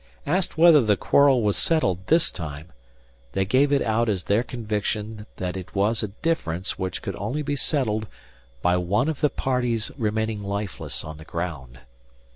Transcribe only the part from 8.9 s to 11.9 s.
of the parties remaining lifeless on the ground.